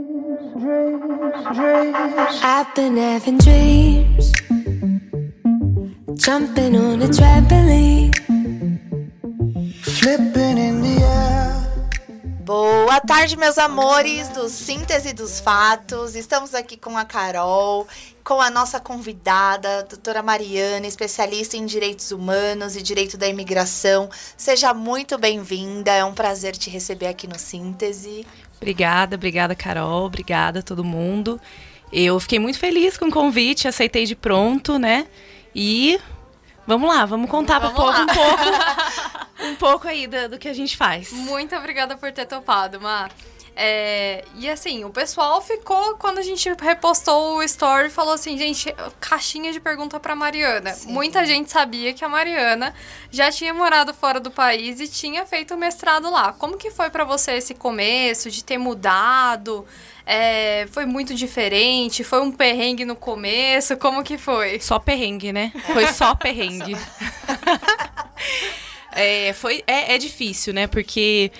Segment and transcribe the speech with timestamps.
[0.00, 2.40] dreams, dreams, dreams.
[2.42, 4.32] I've been having dreams.
[6.14, 8.14] Jumping on a trampoline.
[9.82, 11.50] Flipping in the air.
[12.44, 16.16] Boa tarde, meus amores do Síntese dos Fatos.
[16.16, 17.86] Estamos aqui com a Carol,
[18.24, 24.10] com a nossa convidada, a doutora Mariana, especialista em direitos humanos e direito da imigração.
[24.36, 28.26] Seja muito bem-vinda, é um prazer te receber aqui no Síntese.
[28.60, 31.40] Obrigada, obrigada, Carol, obrigada a todo mundo.
[31.90, 35.06] Eu fiquei muito feliz com o convite, aceitei de pronto, né?
[35.54, 35.98] E
[36.66, 38.44] vamos lá, vamos contar para o povo um pouco,
[39.42, 41.10] um pouco aí do, do que a gente faz.
[41.10, 43.10] Muito obrigada por ter topado, Mar.
[43.56, 48.74] É, e assim, o pessoal ficou, quando a gente repostou o story, falou assim, gente,
[48.98, 50.72] caixinha de pergunta pra Mariana.
[50.72, 50.92] Sim.
[50.92, 52.74] Muita gente sabia que a Mariana
[53.10, 56.32] já tinha morado fora do país e tinha feito o mestrado lá.
[56.32, 59.66] Como que foi para você esse começo, de ter mudado?
[60.06, 62.02] É, foi muito diferente?
[62.02, 63.76] Foi um perrengue no começo?
[63.76, 64.58] Como que foi?
[64.60, 65.52] Só perrengue, né?
[65.72, 66.76] Foi só perrengue.
[68.92, 70.66] é, foi, é, é difícil, né?
[70.66, 71.30] Porque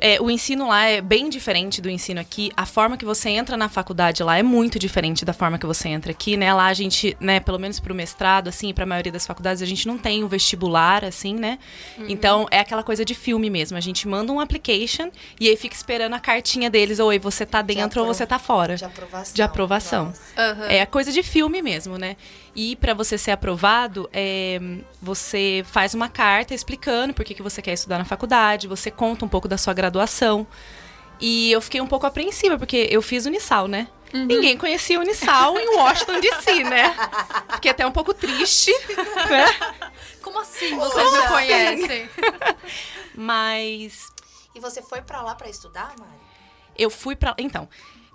[0.00, 2.50] é, o ensino lá é bem diferente do ensino aqui.
[2.56, 5.88] A forma que você entra na faculdade lá é muito diferente da forma que você
[5.88, 6.52] entra aqui, né?
[6.52, 9.62] Lá a gente, né, pelo menos para o mestrado, assim, para a maioria das faculdades,
[9.62, 11.58] a gente não tem o vestibular, assim, né?
[11.98, 12.06] Uhum.
[12.08, 13.76] Então é aquela coisa de filme mesmo.
[13.76, 17.60] A gente manda um application e aí fica esperando a cartinha deles, ou você tá
[17.60, 18.76] dentro ou você tá fora.
[18.76, 19.34] De aprovação.
[19.34, 20.06] De aprovação.
[20.06, 20.64] Uhum.
[20.64, 22.16] É a coisa de filme mesmo, né?
[22.54, 24.58] E para você ser aprovado, é,
[25.00, 29.24] você faz uma carta explicando por que, que você quer estudar na faculdade, você conta
[29.24, 30.46] um pouco da sua graduação.
[31.20, 33.88] E eu fiquei um pouco apreensiva, porque eu fiz Unisal, né?
[34.12, 34.26] Uhum.
[34.26, 36.94] Ninguém conhecia Unisal em Washington DC, né?
[37.54, 38.72] Fiquei até um pouco triste,
[39.30, 39.46] né?
[40.20, 41.32] Como assim vocês Como não assim?
[41.32, 42.10] conhecem?
[43.14, 44.08] Mas...
[44.54, 46.10] E você foi para lá para estudar, Mari?
[46.76, 47.34] Eu fui para...
[47.38, 47.68] Então,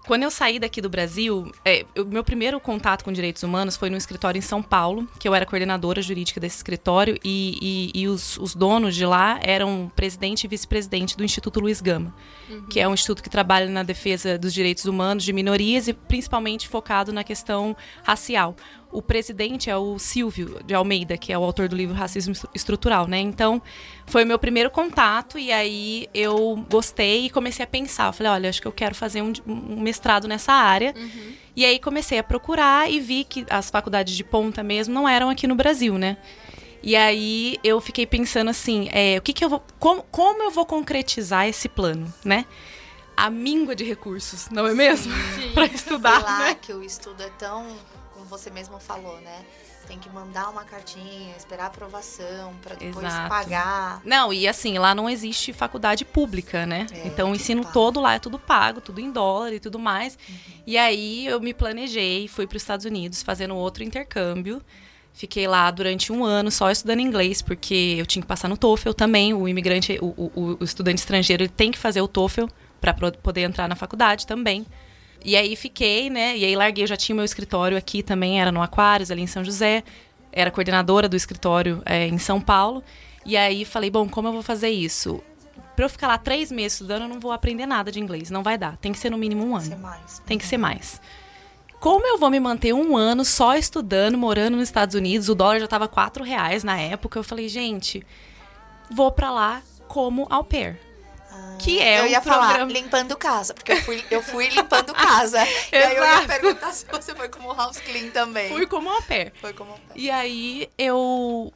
[0.05, 3.89] quando eu saí daqui do Brasil, é, o meu primeiro contato com direitos humanos foi
[3.89, 8.07] no escritório em São Paulo, que eu era coordenadora jurídica desse escritório, e, e, e
[8.07, 12.13] os, os, donos de lá eram presidente e vice-presidente do Instituto Luiz Gama,
[12.49, 12.65] uhum.
[12.67, 16.67] que é um instituto que trabalha na defesa dos direitos humanos de minorias e principalmente
[16.67, 18.55] focado na questão racial
[18.95, 23.07] o presidente é o Silvio de Almeida, que é o autor do livro Racismo Estrutural,
[23.07, 23.19] né?
[23.19, 23.61] Então,
[24.05, 28.07] foi o meu primeiro contato e aí eu gostei e comecei a pensar.
[28.07, 30.93] Eu falei, olha, acho que eu quero fazer um, um mestrado nessa área.
[30.95, 31.33] Uhum.
[31.57, 35.29] E aí comecei a procurar e vi que as faculdades de ponta mesmo não eram
[35.29, 36.15] aqui no Brasil, né?
[36.81, 39.61] E aí eu fiquei pensando assim, é, o que, que eu vou.
[39.77, 42.45] Como, como eu vou concretizar esse plano, né?
[43.17, 45.11] A míngua de recursos, não é mesmo?
[45.53, 46.23] Para estudar.
[46.23, 46.55] Lá, né?
[46.55, 47.75] que o estudo é tão
[48.25, 49.45] como você mesmo falou, né?
[49.87, 53.29] Tem que mandar uma cartinha, esperar aprovação para depois Exato.
[53.29, 54.01] pagar.
[54.03, 56.87] Não, e assim, lá não existe faculdade pública, né?
[56.91, 60.17] É, então o ensino todo lá é tudo pago, tudo em dólar e tudo mais.
[60.27, 60.35] Uhum.
[60.65, 64.61] E aí eu me planejei, fui para os Estados Unidos fazendo outro intercâmbio.
[65.13, 68.91] Fiquei lá durante um ano só estudando inglês, porque eu tinha que passar no TOEFL
[68.91, 69.33] também.
[69.33, 72.47] O imigrante, o, o, o estudante estrangeiro, ele tem que fazer o TOEFL
[72.81, 74.65] para poder entrar na faculdade também.
[75.25, 76.37] E aí fiquei, né?
[76.37, 79.27] E aí larguei, eu já tinha meu escritório aqui também, era no Aquários, ali em
[79.27, 79.83] São José.
[80.31, 82.83] Era coordenadora do escritório é, em São Paulo.
[83.25, 85.19] E aí falei, bom, como eu vou fazer isso?
[85.75, 88.29] Pra eu ficar lá três meses estudando, eu não vou aprender nada de inglês.
[88.29, 88.77] Não vai dar.
[88.77, 89.67] Tem que ser no mínimo um ano.
[89.67, 90.21] Tem que ser mais.
[90.27, 91.01] Tem que ser mais.
[91.79, 95.27] Como eu vou me manter um ano só estudando, morando nos Estados Unidos?
[95.27, 97.17] O dólar já tava quatro reais na época.
[97.17, 98.05] Eu falei, gente,
[98.91, 100.84] vou pra lá como au pair
[101.59, 102.53] que é Eu ia programa...
[102.53, 105.39] falar limpando casa, porque eu fui, eu fui limpando casa.
[105.71, 108.49] e aí eu ia perguntar se você foi como house clean também.
[108.49, 109.33] Fui como au pair.
[109.41, 109.99] Foi como au pair.
[109.99, 111.51] E aí eu,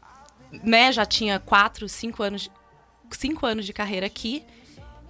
[0.52, 2.50] né, já tinha quatro, cinco anos,
[3.12, 4.46] cinco anos de carreira aqui.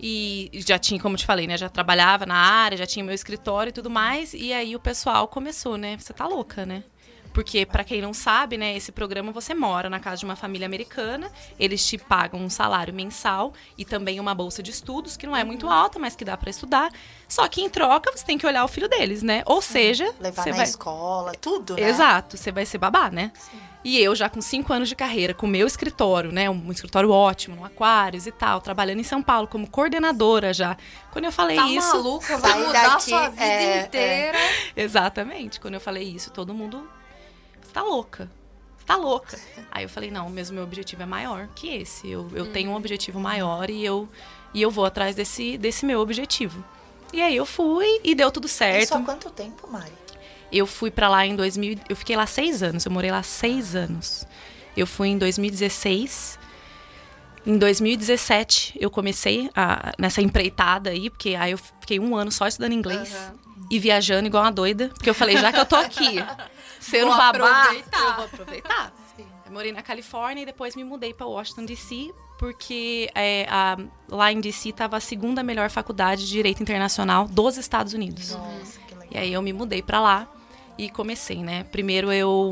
[0.02, 1.58] E já tinha, como te falei, né?
[1.58, 4.34] Já trabalhava na área, já tinha meu escritório e tudo mais.
[4.34, 5.98] E aí o pessoal começou, né?
[5.98, 6.86] Você tá louca, né?
[7.34, 10.66] Porque, para quem não sabe, né, esse programa você mora na casa de uma família
[10.66, 15.36] americana, eles te pagam um salário mensal e também uma bolsa de estudos, que não
[15.36, 16.92] é muito alta, mas que dá para estudar.
[17.28, 19.44] Só que em troca você tem que olhar o filho deles, né?
[19.46, 20.14] Ou seja.
[20.20, 20.66] Levar na vai...
[20.66, 21.90] escola, tudo, né?
[21.90, 23.32] Exato, você vai ser babá, né?
[23.36, 23.60] Sim.
[23.84, 26.50] E eu, já com cinco anos de carreira, com meu escritório, né?
[26.50, 30.76] Um escritório ótimo, no Aquários e tal, trabalhando em São Paulo como coordenadora já.
[31.12, 31.96] Quando eu falei tá isso.
[31.96, 34.38] maluca, vai mudar daqui, sua vida é, inteira.
[34.38, 34.82] É.
[34.84, 35.62] Exatamente.
[35.62, 36.90] Quando eu falei isso, todo mundo
[37.70, 38.30] você tá louca.
[38.78, 39.40] Você tá louca.
[39.72, 42.10] Aí eu falei, não, mesmo meu objetivo é maior que esse.
[42.10, 42.52] Eu, eu hum.
[42.52, 44.10] tenho um objetivo maior e eu,
[44.54, 46.64] e eu vou atrás desse, desse meu objetivo.
[47.14, 48.84] E aí eu fui e deu tudo certo.
[48.84, 49.92] Isso há quanto tempo, Mari?
[50.52, 51.80] Eu fui para lá em 2000.
[51.88, 52.86] Eu fiquei lá seis anos.
[52.86, 54.26] Eu morei lá seis anos.
[54.76, 56.40] Eu fui em 2016.
[57.46, 62.48] Em 2017, eu comecei a, nessa empreitada aí, porque aí eu fiquei um ano só
[62.48, 63.68] estudando inglês uhum.
[63.72, 64.90] e viajando igual uma doida.
[64.90, 66.18] Porque eu falei, já que eu tô aqui,
[66.90, 68.00] ser um babá, aproveitar.
[68.00, 68.94] eu vou aproveitar.
[69.46, 73.78] Eu morei na Califórnia e depois me mudei para Washington, D.C., porque é, a,
[74.08, 74.70] lá em D.C.
[74.70, 78.32] estava a segunda melhor faculdade de Direito Internacional dos Estados Unidos.
[78.32, 79.08] Nossa, que legal.
[79.12, 80.28] E aí eu me mudei para lá
[80.78, 81.66] e comecei, né?
[81.66, 82.52] Primeiro eu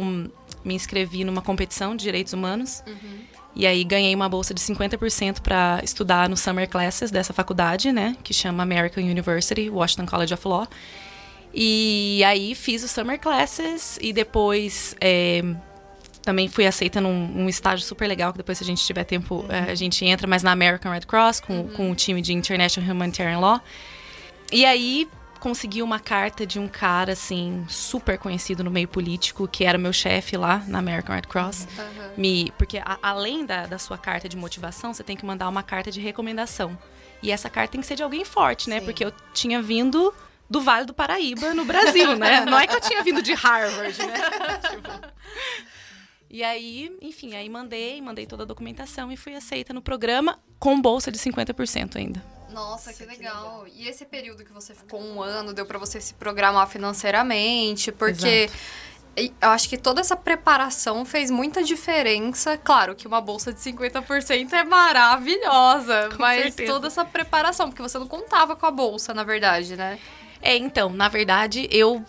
[0.65, 2.83] me inscrevi numa competição de Direitos Humanos.
[2.85, 3.19] Uhum.
[3.55, 8.15] E aí ganhei uma bolsa de 50% para estudar no Summer Classes dessa faculdade, né?
[8.23, 10.67] Que chama American University, Washington College of Law.
[11.59, 15.41] E aí fiz o Summer Classes e depois é,
[16.21, 19.37] também fui aceita num um estágio super legal, que depois, se a gente tiver tempo,
[19.37, 19.71] uhum.
[19.71, 21.67] a gente entra, mas na American Red Cross, com, uhum.
[21.69, 23.59] com o time de International Humanitarian Law.
[24.51, 25.09] E aí
[25.39, 29.91] consegui uma carta de um cara, assim, super conhecido no meio político, que era meu
[29.91, 31.67] chefe lá na American Red Cross.
[31.75, 32.09] Uhum.
[32.17, 35.63] Me, porque a, além da, da sua carta de motivação, você tem que mandar uma
[35.63, 36.77] carta de recomendação.
[37.23, 38.79] E essa carta tem que ser de alguém forte, né?
[38.79, 38.85] Sim.
[38.85, 40.13] Porque eu tinha vindo
[40.49, 42.41] do Vale do Paraíba, no Brasil, né?
[42.45, 44.15] Não é que eu tinha vindo de Harvard, né?
[44.69, 45.17] tipo...
[46.29, 50.79] E aí, enfim, aí mandei, mandei toda a documentação e fui aceita no programa com
[50.79, 52.21] bolsa de 50% ainda.
[52.49, 53.65] Nossa, que legal.
[53.73, 58.49] E esse período que você ficou um ano, deu para você se programar financeiramente, porque
[59.15, 59.33] Exato.
[59.41, 62.57] eu acho que toda essa preparação fez muita diferença.
[62.57, 66.73] Claro que uma bolsa de 50% é maravilhosa, com mas certeza.
[66.73, 69.97] toda essa preparação, porque você não contava com a bolsa, na verdade, né?
[70.41, 72.03] É, então, na verdade, eu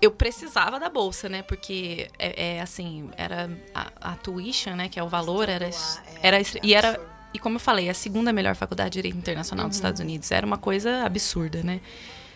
[0.00, 1.42] eu precisava da bolsa, né?
[1.42, 4.88] Porque é, é assim, era a, a, tuition, né?
[4.88, 5.68] Que é o valor, era,
[6.22, 7.00] era e era
[7.34, 9.68] e como eu falei, a segunda melhor faculdade de direito internacional uhum.
[9.68, 11.80] dos Estados Unidos era uma coisa absurda, né?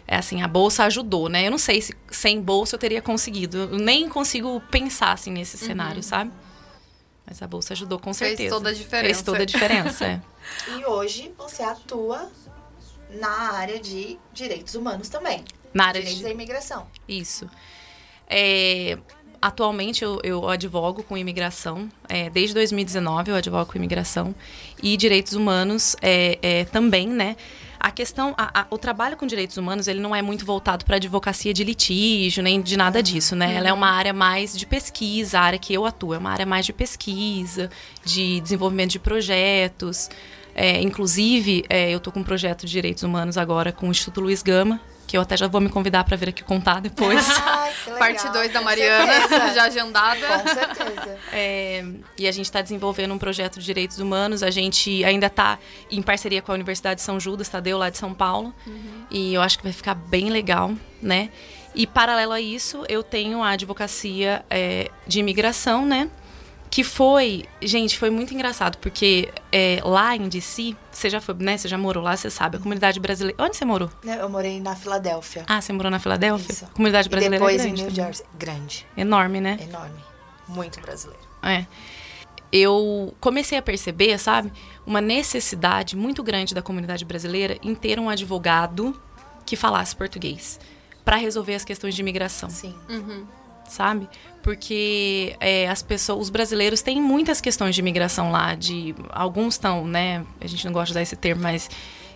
[0.07, 1.47] É assim, a bolsa ajudou, né?
[1.47, 3.57] Eu não sei se sem bolsa eu teria conseguido.
[3.57, 5.69] Eu nem consigo pensar assim nesse uhum.
[5.69, 6.33] cenário, sabe?
[7.25, 8.39] Mas a bolsa ajudou com certeza.
[8.39, 9.05] Fez toda a diferença.
[9.05, 10.21] Fez toda a diferença, é.
[10.77, 12.29] E hoje você atua
[13.15, 15.45] na área de direitos humanos também.
[15.73, 16.25] Na área direitos de...
[16.25, 16.87] da imigração.
[17.09, 17.49] Isso.
[18.29, 18.99] É,
[19.41, 21.89] atualmente eu, eu, advogo com imigração.
[22.09, 24.35] É, desde 2019 eu advogo com imigração.
[24.83, 27.37] E direitos humanos é, é também, né?
[27.79, 30.95] A questão, a, a, o trabalho com direitos humanos, ele não é muito voltado para
[30.97, 33.49] advocacia de litígio, nem de nada disso, né?
[33.49, 33.53] Uhum.
[33.55, 36.47] Ela é uma área mais de pesquisa, a área que eu atuo é uma área
[36.47, 37.69] mais de pesquisa,
[38.05, 40.09] de desenvolvimento de projetos.
[40.55, 44.21] É, inclusive, é, eu estou com um projeto de direitos humanos agora com o Instituto
[44.21, 47.27] Luiz Gama, que eu até já vou me convidar para vir aqui contar depois.
[47.45, 50.27] Ai, Parte 2 da Mariana, já agendada.
[50.27, 51.19] Com certeza.
[51.33, 51.85] É,
[52.19, 54.43] e a gente está desenvolvendo um projeto de direitos humanos.
[54.43, 55.59] A gente ainda está
[55.91, 58.55] em parceria com a Universidade de São Judas, Tadeu, lá de São Paulo.
[58.67, 59.05] Uhum.
[59.11, 61.31] E eu acho que vai ficar bem legal, né?
[61.75, 66.11] E paralelo a isso, eu tenho a advocacia é, de imigração, né?
[66.73, 71.59] Que foi, gente, foi muito engraçado, porque é, lá em DC, você já foi, né?
[71.59, 73.37] Você já morou lá, você sabe, a comunidade brasileira.
[73.45, 73.91] Onde você morou?
[74.03, 75.45] Eu morei na Filadélfia.
[75.47, 76.51] Ah, você morou na Filadélfia?
[76.51, 76.67] Isso.
[76.73, 77.37] Comunidade brasileira.
[77.37, 78.25] E depois é grande, em New Jersey.
[78.39, 78.87] Grande.
[78.97, 79.59] Enorme, né?
[79.61, 80.03] Enorme.
[80.49, 81.23] Muito brasileiro.
[81.43, 81.67] É.
[82.51, 84.51] Eu comecei a perceber, sabe,
[84.87, 88.99] uma necessidade muito grande da comunidade brasileira em ter um advogado
[89.45, 90.59] que falasse português
[91.05, 92.49] para resolver as questões de imigração.
[92.49, 92.75] Sim.
[92.89, 93.42] Uhum
[93.73, 94.09] sabe?
[94.43, 99.87] Porque é, as pessoas, os brasileiros têm muitas questões de imigração lá, de alguns estão,
[99.87, 100.25] né?
[100.41, 101.69] A gente não gosta de usar esse termo, mas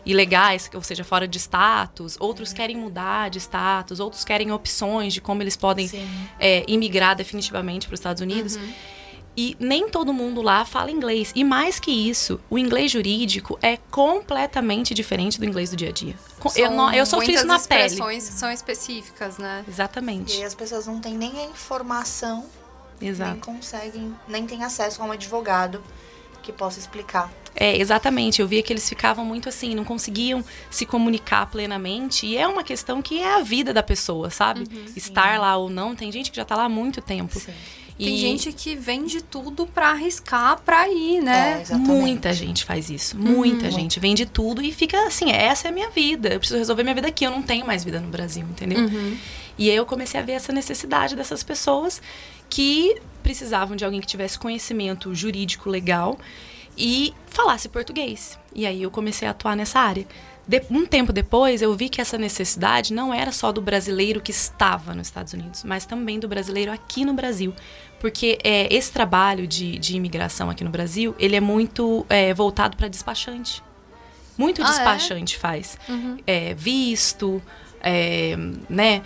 [0.04, 5.20] ilegais, ou seja, fora de status, outros querem mudar de status, outros querem opções de
[5.20, 5.90] como eles podem
[6.38, 8.54] é, imigrar definitivamente para os Estados Unidos.
[8.56, 8.72] Uhum.
[9.36, 11.30] E nem todo mundo lá fala inglês.
[11.34, 15.92] E mais que isso, o inglês jurídico é completamente diferente do inglês do dia a
[15.92, 16.14] dia.
[16.40, 17.86] São eu, não, eu sofri isso na pele.
[17.86, 19.64] expressões são específicas, né?
[19.68, 20.38] Exatamente.
[20.38, 22.46] E as pessoas não têm nem a informação,
[23.00, 23.32] Exato.
[23.32, 25.82] nem conseguem, nem têm acesso a um advogado
[26.42, 27.30] que possa explicar.
[27.54, 28.40] É, exatamente.
[28.40, 32.26] Eu via que eles ficavam muito assim, não conseguiam se comunicar plenamente.
[32.26, 34.60] E é uma questão que é a vida da pessoa, sabe?
[34.60, 35.38] Uhum, Estar sim.
[35.38, 35.96] lá ou não.
[35.96, 37.38] Tem gente que já está lá há muito tempo.
[37.38, 37.52] Sim.
[37.98, 38.18] Tem e...
[38.18, 41.62] gente que vende tudo para arriscar para ir, né?
[41.68, 43.16] É, muita gente faz isso.
[43.18, 46.28] Muita hum, gente vende tudo e fica assim, essa é a minha vida.
[46.28, 48.80] Eu preciso resolver minha vida aqui, eu não tenho mais vida no Brasil, entendeu?
[48.80, 49.16] Uhum.
[49.58, 52.02] E aí eu comecei a ver essa necessidade dessas pessoas
[52.50, 56.18] que precisavam de alguém que tivesse conhecimento jurídico legal
[56.76, 58.38] e falasse português.
[58.54, 60.06] E aí eu comecei a atuar nessa área.
[60.46, 64.30] De, um tempo depois, eu vi que essa necessidade não era só do brasileiro que
[64.30, 67.52] estava nos Estados Unidos, mas também do brasileiro aqui no Brasil.
[68.00, 72.76] Porque é, esse trabalho de, de imigração aqui no Brasil, ele é muito é, voltado
[72.76, 73.62] para despachante.
[74.36, 74.68] Muito ah, é?
[74.68, 75.38] despachante é?
[75.38, 75.78] faz.
[75.88, 76.18] Uhum.
[76.26, 77.42] É, visto,
[77.80, 78.36] é,
[78.68, 79.02] né?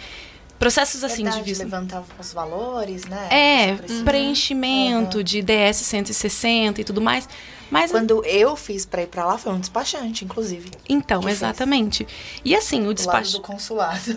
[0.58, 1.62] Processos assim Verdade, de visto.
[1.62, 3.28] levantar os valores, né?
[3.30, 5.24] É, preenchimento uhum.
[5.24, 7.26] de DS 160 e tudo mais.
[7.70, 10.70] Mas Quando eu fiz pra ir pra lá, foi um despachante, inclusive.
[10.88, 11.38] então, que fez.
[11.38, 12.06] exatamente.
[12.44, 13.32] E assim, o despacho.
[13.32, 14.00] do consulado.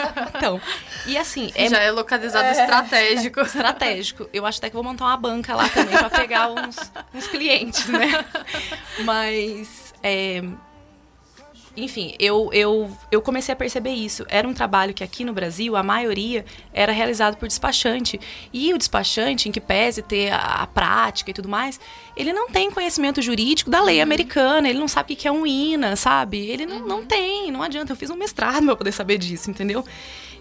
[0.36, 0.60] Então,
[1.06, 3.40] e assim, é Já é localizado estratégico.
[3.42, 4.28] estratégico.
[4.32, 6.76] Eu acho até que vou montar uma banca lá também pra pegar uns,
[7.14, 8.24] uns clientes, né?
[9.04, 10.42] Mas, é,
[11.76, 14.24] enfim, eu, eu, eu comecei a perceber isso.
[14.28, 18.20] Era um trabalho que aqui no Brasil, a maioria era realizado por despachante.
[18.52, 21.78] E o despachante, em que pese ter a, a prática e tudo mais,
[22.16, 25.46] ele não tem conhecimento jurídico da lei americana, ele não sabe o que é um
[25.46, 26.38] INA, sabe?
[26.38, 27.92] Ele não, não tem, não adianta.
[27.92, 29.84] Eu fiz um mestrado pra poder saber disso, entendeu?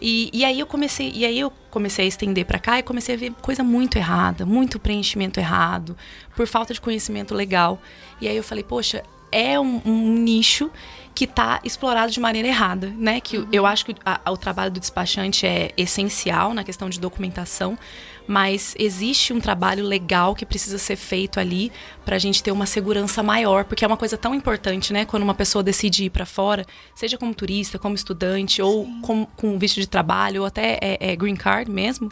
[0.01, 3.15] E, e aí eu comecei, e aí eu comecei a estender pra cá e comecei
[3.15, 5.95] a ver coisa muito errada, muito preenchimento errado,
[6.35, 7.79] por falta de conhecimento legal.
[8.21, 10.71] E aí eu falei, poxa, é um, um nicho
[11.19, 13.19] que está explorado de maneira errada, né?
[13.19, 17.77] Que eu acho que a- o trabalho do despachante é essencial na questão de documentação,
[18.25, 21.73] mas existe um trabalho legal que precisa ser feito ali
[22.05, 25.03] para a gente ter uma segurança maior, porque é uma coisa tão importante, né?
[25.03, 29.59] Quando uma pessoa decide ir para fora, seja como turista, como estudante, ou com, com
[29.59, 32.09] visto de trabalho, ou até é, é, green card mesmo.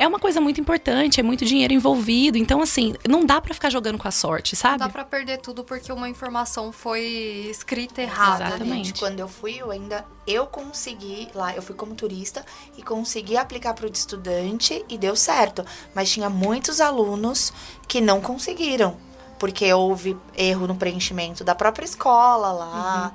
[0.00, 2.38] É uma coisa muito importante, é muito dinheiro envolvido.
[2.38, 4.78] Então, assim, não dá para ficar jogando com a sorte, Não sabe?
[4.78, 7.02] dá pra perder tudo porque uma informação foi
[7.50, 8.46] escrita errada.
[8.46, 8.94] Exatamente.
[8.98, 12.42] Quando eu fui, eu ainda eu consegui lá, eu fui como turista
[12.78, 15.66] e consegui aplicar para o de estudante e deu certo.
[15.94, 17.52] Mas tinha muitos alunos
[17.86, 18.96] que não conseguiram,
[19.38, 23.12] porque houve erro no preenchimento da própria escola lá.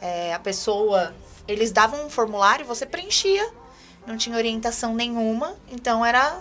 [0.00, 1.12] É, a pessoa,
[1.48, 3.44] eles davam um formulário, você preenchia,
[4.08, 6.38] não tinha orientação nenhuma, então era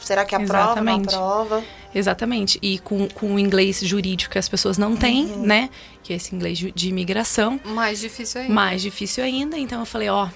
[0.00, 1.14] será que aprova, não Exatamente.
[1.14, 1.64] aprova?
[1.94, 2.58] Exatamente.
[2.62, 5.68] E com, com o inglês jurídico que as pessoas não têm, né?
[6.02, 7.60] Que é esse inglês de imigração.
[7.64, 8.52] Mais difícil ainda.
[8.54, 9.56] Mais difícil ainda.
[9.58, 10.28] Então eu falei, ó,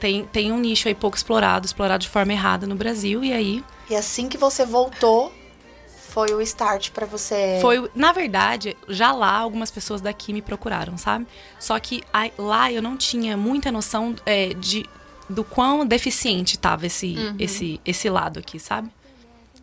[0.00, 3.24] tem, tem um nicho aí pouco explorado, explorado de forma errada no Brasil.
[3.24, 5.32] E aí E assim que você voltou,
[6.10, 7.90] foi o start para você foi.
[7.94, 11.26] Na verdade, já lá algumas pessoas daqui me procuraram, sabe?
[11.58, 14.84] Só que aí- lá eu não tinha muita noção é, de,
[15.28, 18.90] do quão deficiente tava esse, esse, esse lado aqui, sabe?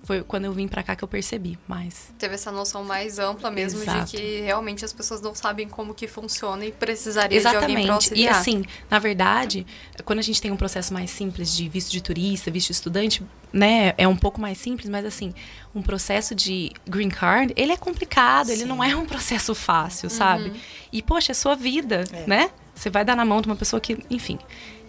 [0.05, 2.13] Foi quando eu vim pra cá que eu percebi, mas.
[2.19, 4.11] Teve essa noção mais ampla mesmo Exato.
[4.11, 7.95] de que realmente as pessoas não sabem como que funciona e precisaria de alguém pra
[7.95, 8.13] Exatamente.
[8.13, 9.65] E assim, na verdade,
[10.03, 13.23] quando a gente tem um processo mais simples de visto de turista, visto de estudante,
[13.53, 15.33] né, é um pouco mais simples, mas assim,
[15.73, 20.51] um processo de green card, ele é complicado, ele não é um processo fácil, sabe?
[20.91, 22.27] E poxa, é sua vida, É.
[22.27, 22.49] né?
[22.75, 24.37] Você vai dar na mão de uma pessoa que, enfim.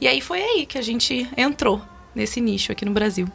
[0.00, 1.80] E aí foi aí que a gente entrou
[2.14, 3.28] nesse nicho aqui no Brasil.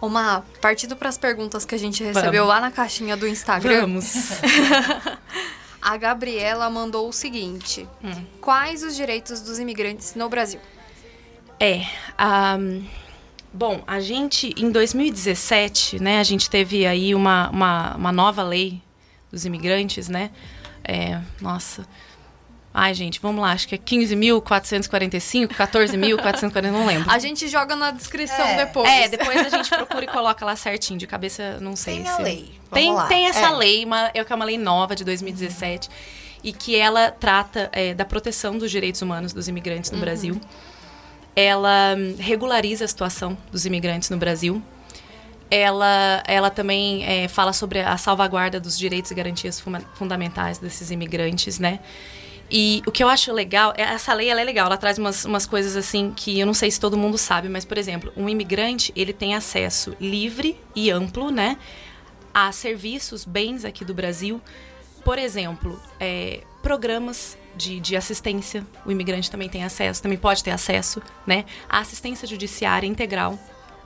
[0.00, 2.48] Uma, partindo pras perguntas que a gente recebeu Vamos.
[2.48, 4.40] lá na caixinha do Instagram, Vamos.
[5.82, 8.24] a Gabriela mandou o seguinte: Hum.
[8.40, 10.60] Quais os direitos dos imigrantes no Brasil?
[11.58, 11.84] É.
[12.16, 12.84] ahm,
[13.52, 18.80] bom, a gente, em 2017, né, a gente teve aí uma, uma, uma nova lei
[19.32, 20.30] dos imigrantes, né?
[20.84, 21.86] É, nossa.
[22.72, 27.10] Ai, gente, vamos lá, acho que é 15.445, 14.440, não lembro.
[27.10, 28.66] A gente joga na descrição É.
[28.66, 28.88] depois.
[28.88, 32.16] É, depois a gente procura e coloca lá certinho, de cabeça, não sei Tem a
[32.16, 32.22] se...
[32.22, 32.52] lei.
[32.70, 33.06] Vamos Tem, lá.
[33.06, 33.50] tem essa É.
[33.50, 35.88] lei, uma, é que é uma lei nova de 2017,
[36.44, 40.40] e que ela trata é, da proteção dos direitos humanos dos imigrantes no Brasil.
[41.34, 44.62] Ela hum, regulariza a situação dos imigrantes no Brasil.
[45.50, 49.62] Ela, ela também é, fala sobre a salvaguarda dos direitos e garantias
[49.94, 51.80] fundamentais desses imigrantes, né?
[52.50, 55.24] E o que eu acho legal, é- essa lei ela é legal, ela traz umas,
[55.24, 58.28] umas coisas assim que eu não sei se todo mundo sabe, mas, por exemplo, um
[58.28, 61.58] imigrante, ele tem acesso livre e amplo, né,
[62.32, 64.40] a serviços, bens aqui do Brasil.
[65.04, 70.50] Por exemplo, é, programas de, de assistência, o imigrante também tem acesso, também pode ter
[70.50, 73.38] acesso, né, a assistência judiciária integral.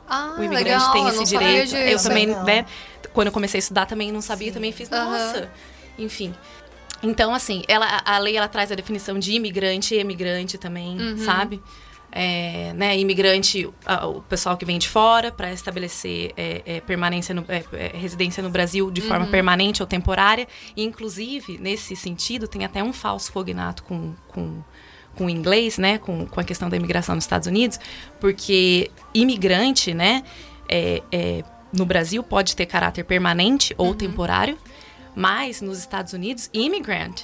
[0.09, 1.75] Ah, O imigrante legal, tem eu esse direito.
[1.77, 2.45] Eu também, Legal.
[2.45, 2.67] né?
[3.13, 4.55] Quando eu comecei a estudar também não sabia, Sim.
[4.55, 5.05] também fiz, Aham.
[5.11, 5.51] nossa.
[5.99, 6.35] Enfim.
[7.03, 11.61] Então, assim, ela, a lei ela traz a definição de imigrante e emigrante também, sabe?
[12.15, 17.43] É, né, imigrante, o pessoal que vem de fora para estabelecer é, é, permanência no,
[17.49, 20.47] é, é, residência no Brasil de forma permanente ou temporária.
[20.77, 24.63] E, inclusive, nesse sentido, tem até um falso cognato com, com,
[25.15, 25.97] com o inglês, né?
[25.99, 27.81] Com, com a questão da imigração nos Estados Unidos,
[28.21, 30.23] porque imigrante, né?
[30.73, 34.59] é- é, no Brasil pode ter caráter permanente ou temporário,
[35.15, 37.23] mas nos Estados Unidos, immigrant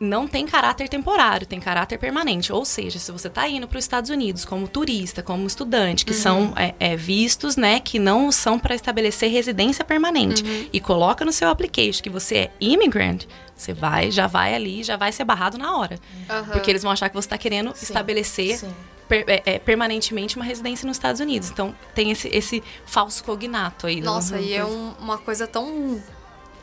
[0.00, 2.52] não tem caráter temporário, tem caráter permanente.
[2.52, 6.14] Ou seja, se você está indo para os Estados Unidos como turista, como estudante, que
[6.14, 11.32] são é, é, vistos, né, que não são para estabelecer residência permanente, e coloca no
[11.32, 13.24] seu application que você é immigrant,
[13.56, 15.98] você vai, já vai ali, já vai ser barrado na hora.
[16.30, 16.44] Aham.
[16.52, 18.72] Porque eles vão achar que você está querendo Sim, estabelecer sim.
[19.08, 21.50] per- é, é, permanentemente uma residência nos Estados Unidos.
[21.50, 24.00] Então, tem esse, esse falso cognato aí.
[24.00, 26.00] Nossa, Não- e é um- uma coisa tão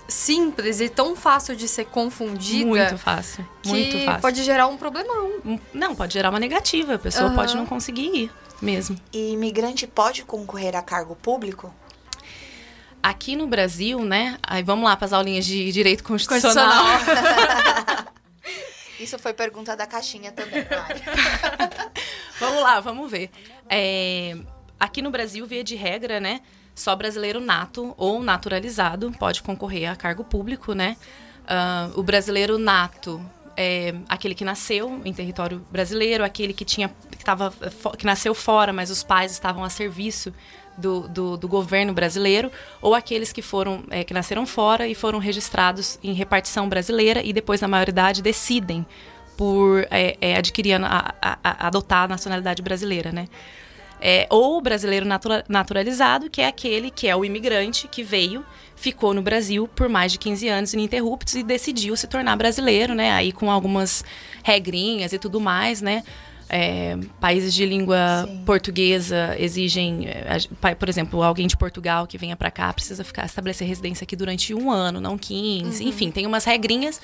[0.07, 2.65] simples e tão fácil de ser confundida.
[2.65, 3.47] Muito fácil.
[3.65, 4.21] Muito fácil.
[4.21, 5.59] pode gerar um problemão.
[5.74, 6.95] Não, pode gerar uma negativa.
[6.95, 7.35] A pessoa uhum.
[7.35, 8.31] pode não conseguir ir
[8.62, 8.97] mesmo.
[9.12, 11.74] E imigrante pode concorrer a cargo público?
[13.01, 14.38] Aqui no Brasil, né?
[14.41, 16.83] Aí vamos lá para as aulinhas de direito constitucional.
[16.83, 18.05] constitucional.
[19.00, 20.65] Isso foi pergunta da caixinha também,
[22.39, 23.29] Vamos lá, vamos ver.
[23.69, 24.35] É,
[24.79, 26.41] aqui no Brasil, via de regra, né?
[26.75, 30.98] Só brasileiro nato ou naturalizado pode concorrer a cargo público, né?
[31.46, 33.24] Uh, o brasileiro nato
[33.55, 37.53] é aquele que nasceu em território brasileiro, aquele que tinha que, tava,
[37.98, 40.34] que nasceu fora, mas os pais estavam a serviço
[40.77, 42.51] do, do, do, governo brasileiro,
[42.82, 47.32] ou aqueles que foram é, que nasceram fora e foram registrados em repartição brasileira e
[47.32, 48.86] depois, na maioridade, decidem
[49.38, 53.27] por é, é, adquirir, a, a, a, adotar a nacionalidade brasileira, né?
[54.01, 58.45] É, ou o brasileiro natura, naturalizado, que é aquele que é o imigrante que veio,
[58.75, 63.11] ficou no Brasil por mais de 15 anos ininterruptos e decidiu se tornar brasileiro, né?
[63.11, 64.03] Aí com algumas
[64.43, 66.03] regrinhas e tudo mais, né?
[66.47, 68.43] É, países de língua Sim.
[68.45, 73.67] portuguesa exigem, é, por exemplo, alguém de Portugal que venha para cá precisa ficar estabelecer
[73.67, 75.81] residência aqui durante um ano, não 15.
[75.81, 75.89] Uhum.
[75.89, 77.01] Enfim, tem umas regrinhas,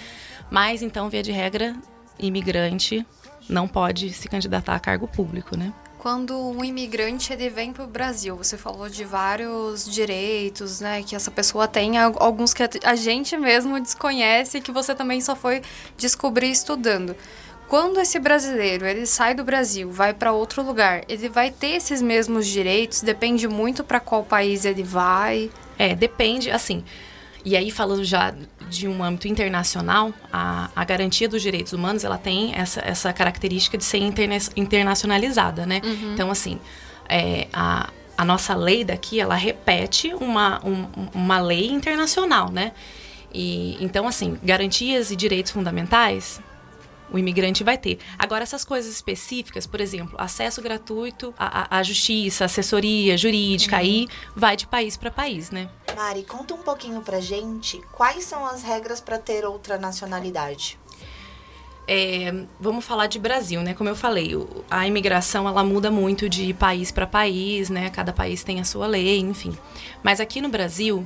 [0.51, 1.75] mas então, via de regra,
[2.19, 3.03] imigrante
[3.49, 5.73] não pode se candidatar a cargo público, né?
[6.01, 11.15] Quando um imigrante ele vem para o Brasil, você falou de vários direitos, né, que
[11.15, 15.61] essa pessoa tem, alguns que a gente mesmo desconhece, que você também só foi
[15.95, 17.15] descobrir estudando
[17.67, 22.01] quando esse brasileiro ele sai do Brasil, vai para outro lugar, ele vai ter esses
[22.01, 23.01] mesmos direitos?
[23.01, 25.49] Depende muito para qual país ele vai.
[25.79, 26.83] É, depende, assim.
[27.43, 28.33] E aí falando já
[28.69, 33.77] de um âmbito internacional, a, a garantia dos direitos humanos ela tem essa, essa característica
[33.77, 35.81] de ser interna internacionalizada, né?
[35.83, 36.13] Uhum.
[36.13, 36.59] Então assim,
[37.09, 42.71] é, a, a nossa lei daqui ela repete uma, um, uma lei internacional, né?
[43.33, 46.41] E, então, assim, garantias e direitos fundamentais
[47.11, 47.99] o imigrante vai ter.
[48.17, 53.81] Agora, essas coisas específicas, por exemplo, acesso gratuito à, à justiça, assessoria jurídica, uhum.
[53.81, 55.69] aí vai de país para país, né?
[55.95, 60.79] Mari, conta um pouquinho pra gente quais são as regras para ter outra nacionalidade.
[61.87, 63.73] É, vamos falar de Brasil, né?
[63.73, 64.31] Como eu falei,
[64.69, 67.89] a imigração ela muda muito de país para país, né?
[67.89, 69.57] Cada país tem a sua lei, enfim.
[70.01, 71.05] Mas aqui no Brasil,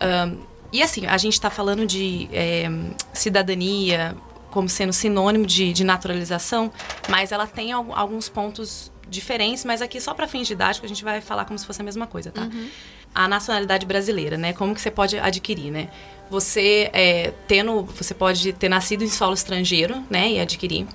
[0.00, 0.38] um,
[0.72, 2.68] e assim, a gente está falando de é,
[3.12, 4.16] cidadania,
[4.50, 6.72] como sendo sinônimo de, de naturalização,
[7.08, 11.20] mas ela tem alguns pontos diferentes, mas aqui só para fins didáticos a gente vai
[11.20, 12.42] falar como se fosse a mesma coisa, tá?
[12.42, 12.68] Uhum.
[13.14, 14.52] A nacionalidade brasileira, né?
[14.52, 15.88] Como que você pode adquirir, né?
[16.28, 20.32] Você é, tendo, você pode ter nascido em solo estrangeiro, né?
[20.32, 20.86] E adquirir.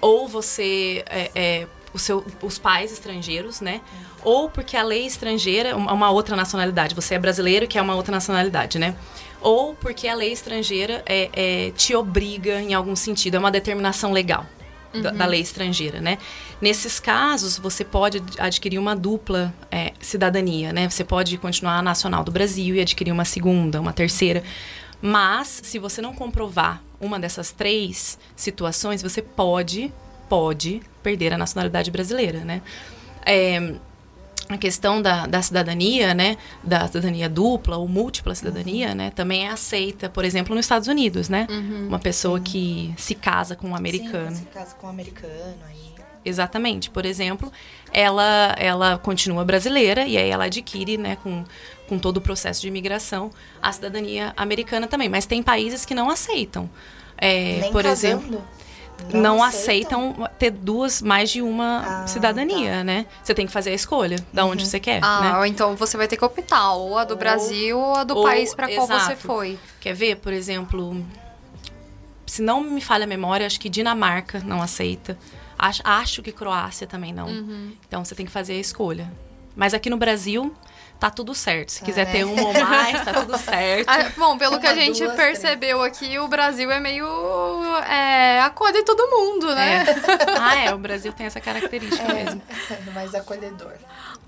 [0.00, 1.66] Ou você é, é
[1.98, 3.80] seu, os pais estrangeiros, né?
[4.22, 6.94] Ou porque a lei estrangeira é uma outra nacionalidade.
[6.94, 8.94] Você é brasileiro, que é uma outra nacionalidade, né?
[9.44, 14.10] Ou porque a lei estrangeira é, é, te obriga em algum sentido, é uma determinação
[14.10, 14.46] legal
[14.94, 15.02] uhum.
[15.02, 16.18] da, da, lei estrangeira, né?
[16.60, 20.88] Nesses casos, você pode adquirir uma dupla é, cidadania, né?
[20.88, 24.42] Você pode continuar nacional do Brasil e adquirir uma segunda, uma terceira.
[25.02, 29.92] Mas, se você não comprovar uma dessas três situações, você pode,
[30.26, 32.62] pode perder a nacionalidade brasileira, né?
[33.26, 33.74] É,
[34.48, 38.94] a questão da, da cidadania, né, da cidadania dupla ou múltipla cidadania, uhum.
[38.94, 41.46] né, também é aceita, por exemplo, nos Estados Unidos, né?
[41.50, 41.88] Uhum.
[41.88, 42.44] Uma pessoa Sim.
[42.44, 44.36] que se casa com um americano.
[44.36, 45.84] Sim, se casa com um americano aí.
[46.24, 46.90] Exatamente.
[46.90, 47.52] Por exemplo,
[47.92, 51.44] ela ela continua brasileira e aí ela adquire, né, com,
[51.86, 53.30] com todo o processo de imigração,
[53.60, 55.08] a cidadania americana também.
[55.08, 56.68] Mas tem países que não aceitam.
[57.16, 58.22] É, Nem por casando?
[58.22, 58.44] exemplo
[59.12, 60.10] não, não aceitam.
[60.10, 60.30] aceitam.
[60.38, 62.84] ter duas, mais de uma ah, cidadania, tá.
[62.84, 63.06] né?
[63.22, 64.48] Você tem que fazer a escolha de uhum.
[64.48, 65.00] onde você quer.
[65.02, 65.38] Ah, né?
[65.38, 68.16] ou então você vai ter que optar, ou a do ou, Brasil ou a do
[68.16, 69.58] ou, país para qual você foi.
[69.80, 71.04] Quer ver, por exemplo,
[72.26, 75.18] se não me falha a memória, acho que Dinamarca não aceita.
[75.58, 77.26] Acho, acho que Croácia também não.
[77.26, 77.72] Uhum.
[77.86, 79.10] Então você tem que fazer a escolha.
[79.54, 80.52] Mas aqui no Brasil,
[81.04, 81.70] tá tudo certo.
[81.70, 82.12] Se quiser é.
[82.12, 83.88] ter um ou mais, tá tudo certo.
[83.88, 85.96] Ah, bom, pelo Uma, que a gente duas, percebeu três.
[85.96, 87.06] aqui, o Brasil é meio.
[87.90, 89.84] É, acolhe todo mundo, né?
[89.84, 90.34] É.
[90.44, 92.24] Ah, é, o Brasil tem essa característica é.
[92.24, 92.42] mesmo.
[92.92, 93.72] Mais acolhedor.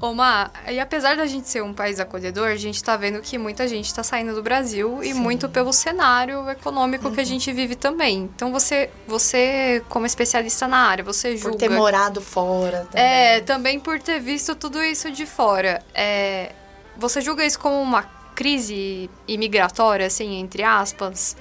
[0.00, 3.38] Ô, Má, e apesar da gente ser um país acolhedor, a gente tá vendo que
[3.38, 5.10] muita gente tá saindo do Brasil Sim.
[5.10, 7.14] e muito pelo cenário econômico uhum.
[7.14, 7.28] que a uhum.
[7.28, 8.30] gente vive também.
[8.34, 11.52] Então você, você, como especialista na área, você julga.
[11.52, 13.06] Por ter morado fora também.
[13.06, 15.82] É, também por ter visto tudo isso de fora.
[15.94, 16.52] É,
[16.98, 18.02] você julga isso como uma
[18.34, 21.36] crise imigratória, assim, entre aspas?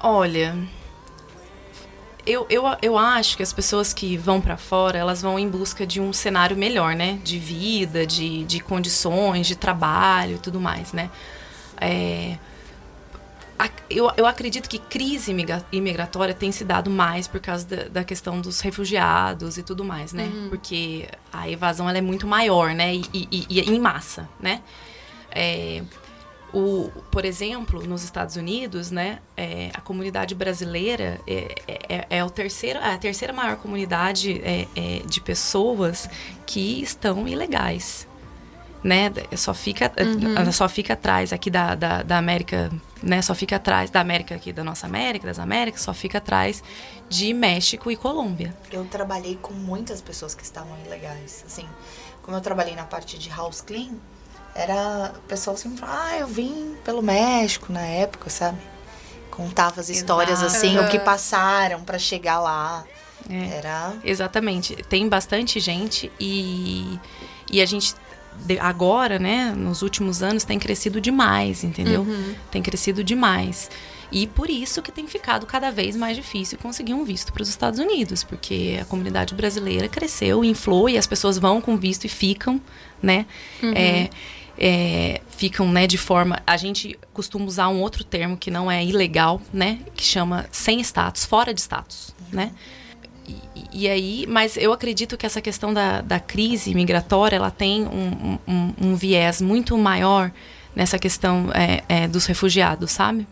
[0.00, 0.56] Olha,
[2.28, 5.86] eu, eu, eu acho que as pessoas que vão para fora, elas vão em busca
[5.86, 7.18] de um cenário melhor, né?
[7.24, 11.10] De vida, de, de condições, de trabalho e tudo mais, né?
[11.80, 12.36] É,
[13.90, 15.34] eu, eu acredito que crise
[15.72, 20.12] imigratória tem se dado mais por causa da, da questão dos refugiados e tudo mais,
[20.12, 20.24] né?
[20.24, 20.48] Uhum.
[20.50, 22.94] Porque a evasão ela é muito maior, né?
[22.94, 24.62] E, e, e em massa, né?
[25.30, 25.82] É,
[26.52, 32.30] o, por exemplo, nos Estados Unidos, né, é, a comunidade brasileira é, é, é, o
[32.30, 36.08] terceiro, a terceira maior comunidade é, é, de pessoas
[36.46, 38.07] que estão ilegais
[38.82, 39.12] né?
[39.36, 40.52] Só fica, uhum.
[40.52, 42.70] só fica atrás aqui da, da, da, América,
[43.02, 43.20] né?
[43.22, 46.62] Só fica atrás da América aqui, da nossa América, das Américas, só fica atrás
[47.08, 48.54] de México e Colômbia.
[48.70, 51.44] Eu trabalhei com muitas pessoas que estavam ilegais.
[51.46, 51.66] Assim,
[52.22, 53.94] como eu trabalhei na parte de house clean,
[54.54, 58.58] era o pessoal sempre falava, ah, eu vim pelo México na época, sabe?
[59.30, 60.56] Contava as histórias Exato.
[60.56, 62.84] assim, o que passaram para chegar lá.
[63.30, 64.74] É, era exatamente.
[64.84, 66.98] Tem bastante gente e
[67.50, 67.94] e a gente
[68.60, 72.02] agora, né, nos últimos anos, tem crescido demais, entendeu?
[72.02, 72.34] Uhum.
[72.50, 73.70] Tem crescido demais.
[74.10, 77.48] E por isso que tem ficado cada vez mais difícil conseguir um visto para os
[77.48, 82.08] Estados Unidos, porque a comunidade brasileira cresceu, inflou e as pessoas vão com visto e
[82.08, 82.60] ficam,
[83.02, 83.26] né?
[83.62, 83.72] Uhum.
[83.74, 84.10] É,
[84.58, 86.42] é, ficam, né, de forma.
[86.46, 89.80] A gente costuma usar um outro termo que não é ilegal, né?
[89.94, 92.52] Que chama sem status, fora de status, né?
[93.72, 98.38] E, aí, mas eu acredito que essa questão da, da crise migratória, ela tem um,
[98.46, 100.32] um, um viés muito maior
[100.74, 103.26] nessa questão é, é, dos refugiados, sabe?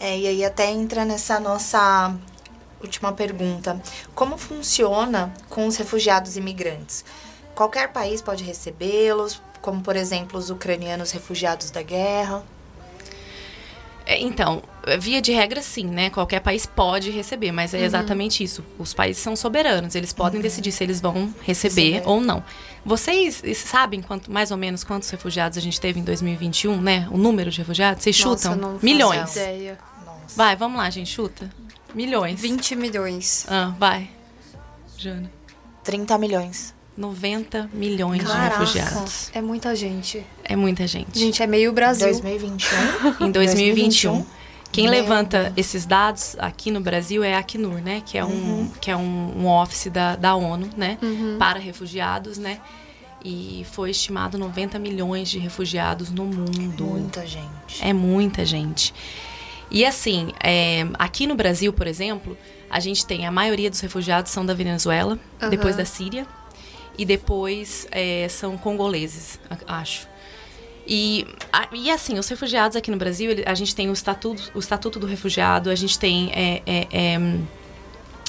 [0.00, 2.14] É, e aí até entra nessa nossa
[2.80, 3.80] última pergunta.
[4.14, 7.04] Como funciona com os refugiados imigrantes?
[7.54, 12.44] Qualquer país pode recebê-los, como por exemplo os ucranianos refugiados da guerra?
[14.08, 14.62] É, então,
[14.98, 16.08] via de regra, sim, né?
[16.08, 17.84] Qualquer país pode receber, mas é uhum.
[17.84, 18.64] exatamente isso.
[18.78, 20.42] Os países são soberanos, eles podem uhum.
[20.42, 22.42] decidir se eles vão receber ou não.
[22.82, 27.06] Vocês sabem quanto, mais ou menos quantos refugiados a gente teve em 2021, né?
[27.10, 28.02] O número de refugiados?
[28.02, 28.56] Vocês Nossa, chutam?
[28.56, 29.36] Não milhões.
[29.36, 29.78] Ideia.
[30.34, 31.50] Vai, vamos lá, gente, chuta.
[31.94, 32.40] Milhões.
[32.40, 33.44] 20 milhões.
[33.46, 34.08] Ah, vai.
[34.96, 35.30] Jana.
[35.84, 36.74] 30 milhões.
[36.98, 39.30] 90 milhões Caraca, de refugiados.
[39.32, 40.26] É muita gente.
[40.42, 41.16] É muita gente.
[41.16, 42.10] Gente, é meio Brasil.
[42.10, 42.68] 2021.
[43.24, 44.26] em 2021.
[44.72, 48.02] Quem Meu levanta esses dados aqui no Brasil é a Acnur, né?
[48.04, 48.72] Que é um, uhum.
[48.80, 50.98] que é um, um office da, da ONU, né?
[51.00, 51.36] Uhum.
[51.38, 52.58] Para refugiados, né?
[53.24, 56.84] E foi estimado 90 milhões de refugiados no mundo.
[56.84, 57.80] É muita gente.
[57.80, 58.92] É muita gente.
[59.70, 62.36] E assim, é, aqui no Brasil, por exemplo,
[62.68, 65.50] a gente tem a maioria dos refugiados são da Venezuela, uhum.
[65.50, 66.26] depois da Síria,
[66.98, 70.08] e depois é, são congoleses, acho.
[70.86, 71.26] E,
[71.72, 75.06] e assim, os refugiados aqui no Brasil, a gente tem o estatuto, o estatuto do
[75.06, 77.38] refugiado, a gente tem é, é, é,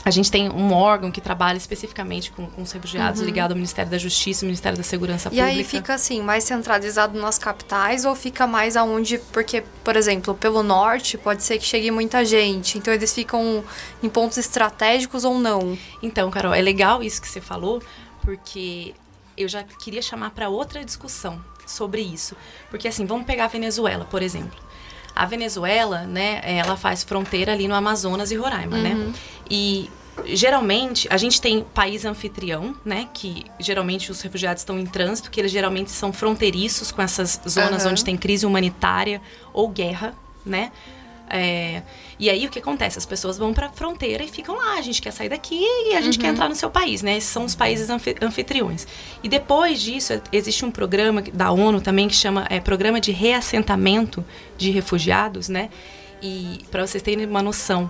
[0.04, 3.26] a gente tem um órgão que trabalha especificamente com, com os refugiados, uhum.
[3.26, 5.52] ligado ao Ministério da Justiça, Ministério da Segurança Pública.
[5.52, 9.20] E aí fica assim, mais centralizado nas capitais ou fica mais aonde?
[9.32, 13.64] Porque, por exemplo, pelo norte pode ser que chegue muita gente, então eles ficam
[14.02, 15.78] em pontos estratégicos ou não?
[16.02, 17.82] Então, Carol, é legal isso que você falou,
[18.22, 18.94] porque
[19.38, 22.36] eu já queria chamar para outra discussão sobre isso.
[22.70, 24.58] Porque assim, vamos pegar a Venezuela, por exemplo.
[25.16, 28.94] A Venezuela, né, ela faz fronteira ali no Amazonas e Roraima, né?
[28.94, 29.08] uhum.
[29.08, 29.14] né?
[29.50, 29.90] E
[30.26, 35.40] geralmente a gente tem país anfitrião, né, que geralmente os refugiados estão em trânsito, que
[35.40, 37.92] eles geralmente são fronteiriços com essas zonas uhum.
[37.92, 39.22] onde tem crise humanitária
[39.54, 40.14] ou guerra,
[40.46, 40.72] né?
[41.30, 41.84] É,
[42.18, 42.98] e aí o que acontece?
[42.98, 44.78] As pessoas vão para a fronteira e ficam lá.
[44.78, 46.22] A gente quer sair daqui e a gente uhum.
[46.22, 47.18] quer entrar no seu país, né?
[47.18, 48.88] Esses são os países anfitriões.
[49.24, 54.26] E depois disso, existe um programa da ONU também que chama é, Programa de Reassentamento
[54.58, 55.70] de Refugiados, né?
[56.22, 57.90] E para vocês terem uma noção,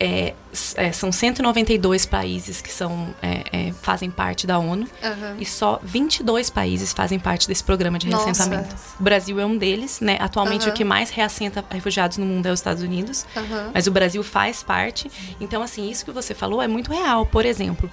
[0.00, 0.34] é,
[0.76, 5.36] é, são 192 países que são, é, é, fazem parte da ONU uhum.
[5.38, 8.70] e só 22 países fazem parte desse programa de reassentamento.
[8.70, 8.96] Nossa.
[8.98, 10.16] O Brasil é um deles, né?
[10.20, 10.72] Atualmente uhum.
[10.72, 13.70] o que mais reassenta refugiados no mundo é os Estados Unidos, uhum.
[13.74, 15.10] mas o Brasil faz parte.
[15.40, 17.26] Então, assim, isso que você falou é muito real.
[17.26, 17.90] Por exemplo,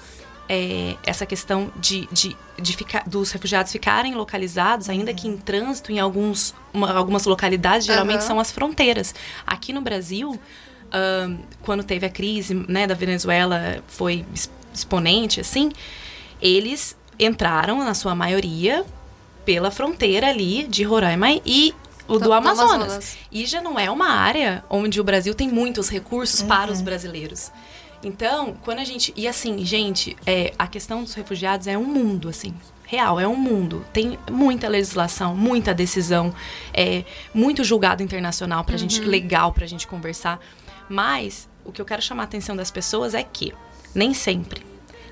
[0.47, 5.91] é, essa questão de, de, de ficar, dos refugiados ficarem localizados, ainda que em trânsito,
[5.91, 9.15] em alguns, uma, algumas localidades, geralmente são as fronteiras.
[9.45, 10.39] Aqui no Brasil,
[11.61, 14.25] quando teve a crise né, da Venezuela, foi
[14.73, 15.71] exponente, assim,
[16.41, 18.85] eles entraram, na sua maioria,
[19.45, 21.73] pela fronteira ali de Roraima e
[22.07, 22.73] o do, do Amazonas.
[22.73, 23.17] Amazonas.
[23.31, 26.47] E já não é uma área onde o Brasil tem muitos recursos uhum.
[26.47, 27.51] para os brasileiros.
[28.03, 29.13] Então, quando a gente.
[29.15, 32.53] E assim, gente, é, a questão dos refugiados é um mundo, assim.
[32.85, 33.83] Real, é um mundo.
[33.91, 36.33] Tem muita legislação, muita decisão,
[36.71, 37.03] é,
[37.33, 38.79] muito julgado internacional pra uhum.
[38.79, 40.39] gente, legal pra gente conversar.
[40.89, 43.53] Mas o que eu quero chamar a atenção das pessoas é que
[43.93, 44.65] nem sempre,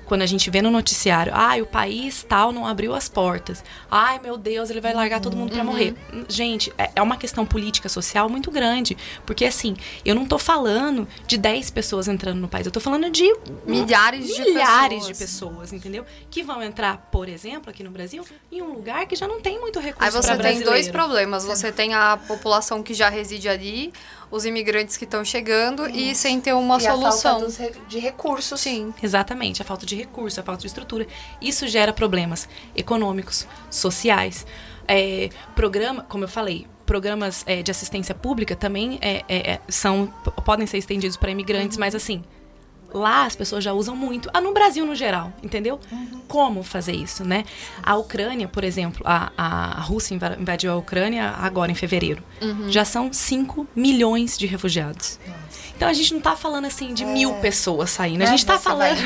[0.04, 3.64] quando a gente vê no noticiário, ai, o país tal não abriu as portas.
[3.90, 5.64] Ai, meu Deus, ele vai largar todo mundo para Uhum.
[5.64, 5.94] morrer.
[6.28, 11.08] Gente, é é uma questão política social muito grande, porque assim, eu não tô falando
[11.26, 13.24] de 10 pessoas entrando no país, eu tô falando de
[13.66, 15.18] Milhares de milhares de pessoas.
[15.54, 16.04] pessoas, entendeu?
[16.30, 19.58] Que vão entrar, por exemplo, aqui no Brasil, em um lugar que já não tem
[19.58, 21.44] muito recurso Aí você tem dois problemas.
[21.44, 23.92] Você tem a população que já reside ali,
[24.34, 27.32] os imigrantes que estão chegando e sem ter uma e a solução.
[27.32, 28.60] falta dos re- de recursos.
[28.60, 28.92] Sim.
[29.00, 31.06] Exatamente, a falta de recurso, a falta de estrutura.
[31.40, 34.44] Isso gera problemas econômicos, sociais.
[34.88, 40.12] É, programa, como eu falei, programas é, de assistência pública também é, é, é, são
[40.44, 42.22] podem ser estendidos para imigrantes, mas assim
[42.94, 44.30] lá as pessoas já usam muito.
[44.32, 45.78] Ah, no Brasil no geral, entendeu?
[46.28, 47.44] Como fazer isso, né?
[47.82, 52.22] A Ucrânia, por exemplo, a, a Rússia inva- invadiu a Ucrânia agora em fevereiro.
[52.70, 55.18] Já são 5 milhões de refugiados.
[55.84, 58.30] Então a gente não tá falando assim de mil pessoas saindo, a Né?
[58.30, 58.96] gente tá falando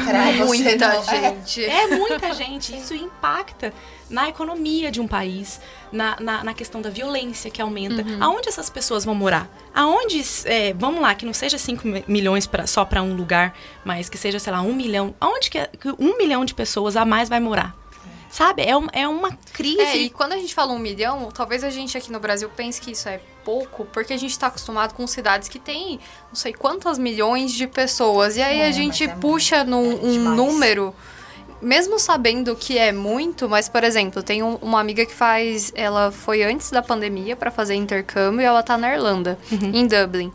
[0.47, 1.03] Muita não- é.
[1.35, 1.65] gente.
[1.65, 2.77] é muita gente.
[2.77, 3.73] Isso impacta
[4.09, 5.61] na economia de um país,
[5.93, 8.05] na, na, na questão da violência que aumenta.
[8.21, 9.49] Aonde essas pessoas vão morar?
[9.75, 14.09] Aonde, é, vamos lá, que não seja 5 milhões pra, só para um lugar, mas
[14.09, 15.15] que seja, sei lá, um milhão.
[15.21, 17.75] Aonde que, é- que um milhão de pessoas a mais vai morar?
[18.31, 18.63] Sabe?
[18.63, 19.81] É, um- é uma crise.
[19.81, 22.79] É, e quando a gente fala um milhão, talvez a gente aqui no Brasil pense
[22.81, 26.53] que isso é pouco, porque a gente está acostumado com cidades que tem não sei
[26.53, 28.37] quantas milhões de pessoas.
[28.37, 30.37] E aí É, a gente é puxa num muito, é um demais.
[30.37, 30.95] número,
[31.63, 35.73] mesmo sabendo que é muito, mas, por exemplo, tem um- uma amiga que faz.
[35.75, 39.39] Ela foi antes da pandemia para fazer intercâmbio e ela tá na Irlanda,
[39.73, 40.31] em Dublin.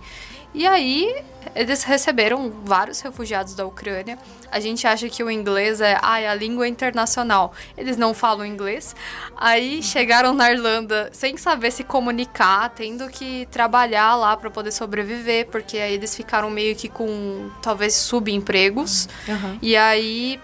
[0.54, 1.24] E aí,
[1.56, 4.18] eles receberam vários refugiados da Ucrânia.
[4.52, 7.54] A gente acha que o inglês é, ah, é a língua internacional.
[7.78, 8.96] Eles não falam inglês.
[9.36, 15.48] Aí chegaram na Irlanda sem saber se comunicar, tendo que trabalhar lá para poder sobreviver,
[15.48, 19.08] porque aí eles ficaram meio que com talvez subempregos.
[19.28, 19.58] Aham.
[19.62, 20.40] E aí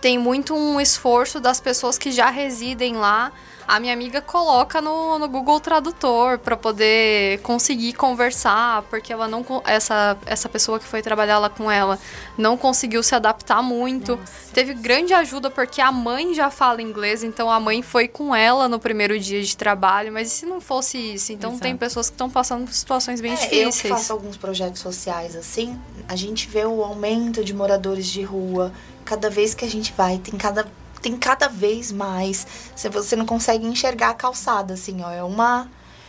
[0.00, 3.32] tem muito um esforço das pessoas que já residem lá.
[3.70, 9.44] A minha amiga coloca no, no Google Tradutor para poder conseguir conversar, porque ela não
[9.64, 11.96] essa essa pessoa que foi trabalhar lá com ela
[12.36, 14.18] não conseguiu se adaptar muito.
[14.52, 18.68] Teve grande ajuda porque a mãe já fala inglês, então a mãe foi com ela
[18.68, 21.32] no primeiro dia de trabalho, mas e se não fosse isso?
[21.32, 21.78] Então tem Exato.
[21.78, 23.94] pessoas que estão passando por situações bem É, eu difíceis.
[23.94, 25.78] faço alguns projetos sociais assim,
[26.08, 28.72] a gente vê o aumento de moradores de rua.
[29.04, 30.66] Cada vez que a gente vai, tem cada,
[31.00, 32.46] tem cada vez mais.
[32.74, 35.10] Você, você não consegue enxergar a calçada, assim, ó.
[35.10, 35.68] É uma.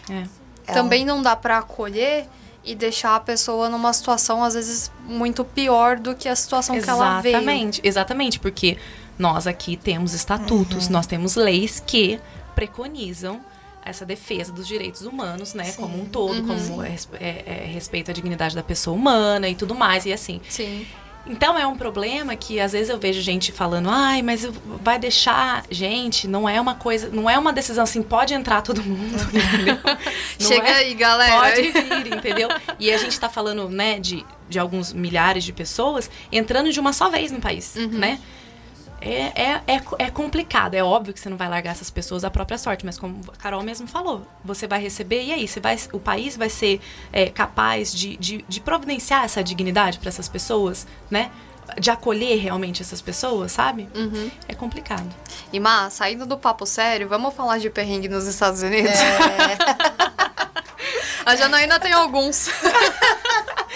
[0.10, 0.24] É.
[0.68, 2.28] é Também não dá pra acolher
[2.64, 6.90] e deixar a pessoa numa situação, às vezes, muito pior do que a situação que
[6.90, 7.36] ela veio.
[7.38, 8.78] Exatamente, exatamente, porque
[9.18, 10.92] nós aqui temos estatutos, Uhum.
[10.94, 12.20] nós temos leis que
[12.56, 13.40] preconizam
[13.84, 15.82] essa defesa dos direitos humanos, né, Sim.
[15.82, 16.48] como um todo, Uhum.
[16.70, 20.40] como é, é, é, respeito à dignidade da pessoa humana e tudo mais, e assim.
[20.48, 20.86] Sim.
[21.26, 24.46] Então é um problema que às vezes eu vejo gente falando, ai, mas
[24.84, 25.64] vai deixar.
[25.70, 29.78] Gente, não é uma coisa, não é uma decisão assim, pode entrar todo mundo, entendeu?
[30.40, 31.40] Chega é- aí, galera.
[31.56, 32.50] Pode vir, entendeu?
[32.80, 36.92] E a gente tá falando, né, de, de alguns milhares de pessoas entrando de uma
[36.94, 37.88] só vez no país, Uhum.
[37.90, 38.20] né?
[39.02, 40.76] É, é, é, é complicado.
[40.76, 43.36] É óbvio que você não vai largar essas pessoas à própria sorte, mas como a
[43.36, 45.48] Carol mesmo falou, você vai receber, e aí?
[45.48, 46.80] Você vai, o país vai ser
[47.12, 51.32] é, capaz de, de, de providenciar essa dignidade para essas pessoas, né?
[51.80, 53.90] De acolher realmente essas pessoas, sabe?
[53.96, 54.30] Uhum.
[54.48, 55.10] É complicado.
[55.52, 58.92] E, Má, saindo do papo sério, vamos falar de perrengue nos Estados Unidos?
[61.26, 62.50] A Janaína tem alguns.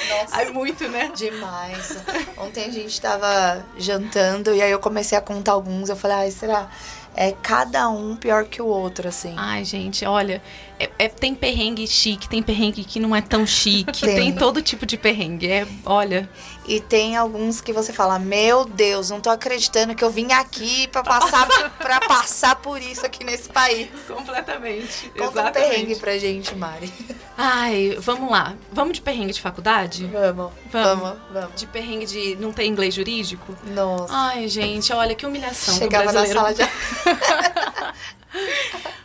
[0.09, 1.11] Nossa, Ai, muito, né?
[1.15, 1.97] demais.
[2.37, 5.89] Ontem a gente tava jantando e aí eu comecei a contar alguns.
[5.89, 6.69] Eu falei, ai, será?
[7.17, 9.33] É cada um pior que o outro, assim.
[9.37, 10.41] Ai, gente, olha,
[10.77, 14.15] é- é- tem perrengue chique, tem perrengue que não é tão chique, Tem.
[14.15, 15.49] tem, todo tipo de perrengue.
[15.49, 16.29] É, olha,
[16.67, 20.87] E tem alguns que você fala, meu Deus, não tô acreditando que eu vim aqui
[20.87, 21.47] pra passar,
[21.77, 23.87] pra passar por isso aqui nesse país.
[24.07, 25.09] completamente.
[25.15, 26.91] Conta um perrengue pra gente, Mari.
[27.37, 28.55] Ai, vamos lá.
[28.71, 30.07] Vamos de perrengue de faculdade?
[30.07, 30.99] Vamos, Vamos.
[31.03, 31.55] vamos, vamos.
[31.55, 33.55] De perrengue de não ter inglês jurídico?
[33.67, 34.07] Nossa.
[34.11, 35.75] Ai, gente, olha que humilhação.
[35.75, 36.63] Chegava na sala de...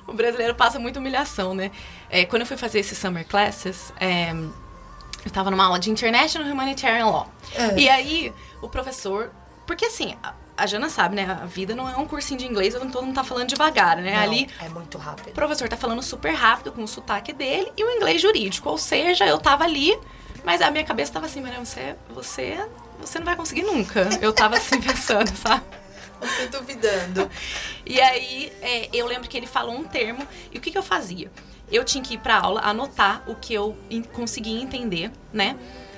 [0.07, 1.71] O brasileiro passa muita humilhação, né?
[2.09, 4.33] É, quando eu fui fazer esses summer classes, é,
[5.25, 7.31] eu tava numa aula de International Humanitarian Law.
[7.55, 7.79] É.
[7.79, 9.31] E aí, o professor.
[9.67, 11.39] Porque assim, a, a Jana sabe, né?
[11.41, 14.15] A vida não é um cursinho de inglês, todo mundo tá falando devagar, né?
[14.15, 15.33] Não, Ali, É muito o rápido.
[15.33, 18.69] professor tá falando super rápido, com o sotaque dele, e o inglês jurídico.
[18.69, 19.97] Ou seja, eu tava ali,
[20.45, 22.59] mas a minha cabeça tava assim, você, você,
[23.01, 24.09] você não vai conseguir nunca.
[24.21, 25.63] Eu tava assim pensando, sabe?
[26.21, 27.31] Você duvidando.
[27.85, 30.83] E aí, é, eu lembro que ele falou um termo, e o que, que eu
[30.83, 31.31] fazia?
[31.71, 33.77] Eu tinha que ir pra aula, anotar o que eu
[34.13, 35.57] conseguia entender, né?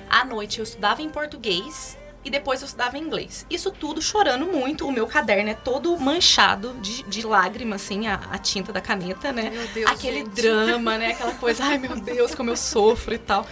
[0.09, 3.45] À noite eu estudava em português e depois eu estudava inglês.
[3.49, 4.87] Isso tudo chorando muito.
[4.87, 9.31] O meu caderno é todo manchado de, de lágrima, assim, a, a tinta da caneta,
[9.31, 9.49] né?
[9.49, 10.29] Meu Deus, Aquele gente.
[10.29, 11.07] drama, né?
[11.13, 13.45] Aquela coisa, ai meu Deus, como eu sofro e tal.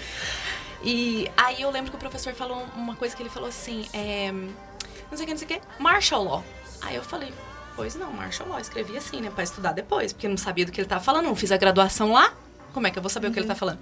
[0.84, 4.32] E aí eu lembro que o professor falou uma coisa que ele falou assim, é,
[4.32, 6.44] não sei o que, não sei o que, martial law.
[6.82, 7.32] Aí eu falei,
[7.76, 8.60] pois não, martial law.
[8.60, 11.36] Escrevi assim, né, pra estudar depois, porque não sabia do que ele tava falando, não
[11.36, 12.34] fiz a graduação lá,
[12.74, 13.80] como é que eu vou saber o que ele tá falando?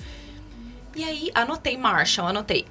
[0.95, 2.65] E aí anotei Marshall, anotei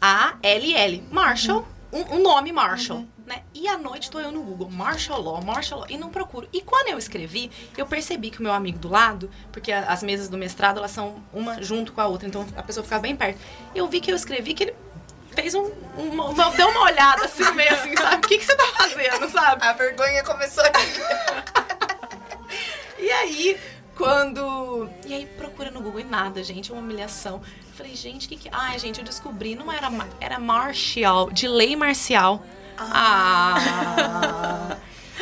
[0.00, 1.04] M-A-R-S-H-A-L-L.
[1.10, 3.06] Marshall, um, um nome Marshall.
[3.26, 3.42] Né?
[3.54, 6.46] E à noite tô eu no Google, Marshall Law, Marshall Law, e não procuro.
[6.52, 10.02] E quando eu escrevi, eu percebi que o meu amigo do lado, porque a- as
[10.02, 13.16] mesas do mestrado, elas são uma junto com a outra, então a pessoa ficava bem
[13.16, 13.38] perto.
[13.74, 14.74] Eu vi que eu escrevi que ele
[15.34, 18.16] fez um, uma, uma- deu uma olhada assim, meio assim, sabe?
[18.16, 19.66] O que, que você tá fazendo, sabe?
[19.66, 20.80] A vergonha começou aqui.
[22.96, 23.60] E aí,
[23.96, 24.88] quando.
[25.04, 27.42] E aí, procura no Google e nada, gente, é uma humilhação.
[27.68, 28.48] Eu falei, gente, o que que.
[28.50, 29.90] Ai, gente, eu descobri, não era.
[30.20, 32.42] Era marcial, de lei marcial.
[32.78, 34.76] Ah.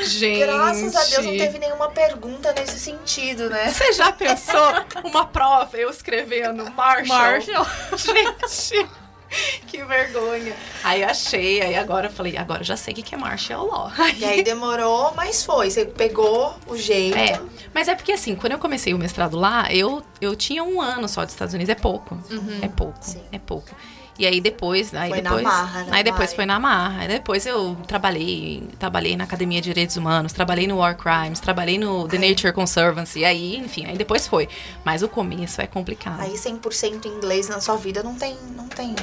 [0.04, 0.38] gente.
[0.46, 3.68] Graças a Deus não teve nenhuma pergunta nesse sentido, né?
[3.68, 4.72] Você já pensou
[5.04, 7.06] uma prova eu escrevendo Marshall?
[7.08, 7.66] Marshall.
[7.98, 8.88] Gente,
[9.66, 10.54] que vergonha.
[10.84, 13.66] Aí achei, aí agora eu falei, agora eu já sei o que que é Marshall
[13.66, 13.92] Law.
[14.18, 15.70] E aí demorou, mas foi.
[15.70, 17.16] Você pegou o jeito.
[17.16, 17.40] É,
[17.74, 21.08] mas é porque assim, quando eu comecei o mestrado lá, eu, eu tinha um ano
[21.08, 22.16] só dos Estados Unidos, é pouco.
[22.60, 23.22] É pouco, Sim.
[23.32, 23.74] é pouco.
[24.18, 26.36] E aí depois, aí Foi na depois, marra, né, aí depois Mari?
[26.36, 27.00] foi na marra.
[27.02, 31.78] Aí depois eu trabalhei, trabalhei na Academia de Direitos Humanos, trabalhei no War Crimes, trabalhei
[31.78, 34.48] no The Nature Conservancy, aí, enfim, aí depois foi.
[34.84, 36.20] Mas o começo é complicado.
[36.20, 38.94] Aí 100% inglês na sua vida não tem, não tem